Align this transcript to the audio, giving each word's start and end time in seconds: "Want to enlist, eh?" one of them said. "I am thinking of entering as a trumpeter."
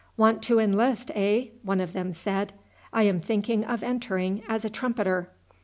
"Want 0.17 0.41
to 0.45 0.57
enlist, 0.57 1.11
eh?" 1.13 1.49
one 1.61 1.79
of 1.79 1.93
them 1.93 2.11
said. 2.11 2.53
"I 2.91 3.03
am 3.03 3.19
thinking 3.19 3.63
of 3.63 3.83
entering 3.83 4.41
as 4.49 4.65
a 4.65 4.69
trumpeter." 4.71 5.29